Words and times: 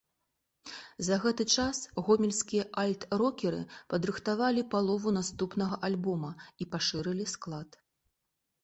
За 1.07 1.17
гэты 1.25 1.45
час 1.55 1.81
гомельскія 2.07 2.65
альт-рокеры 2.85 3.61
падрыхтавалі 3.95 4.61
палову 4.73 5.15
наступнага 5.21 5.75
альбома 5.91 6.31
і 6.65 6.71
пашырылі 6.75 7.25
склад. 7.39 7.81